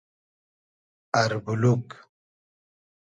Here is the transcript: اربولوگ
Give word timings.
اربولوگ 1.21 1.87